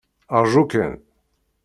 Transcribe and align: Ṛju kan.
Ṛju 0.43 0.63
kan. 0.71 0.93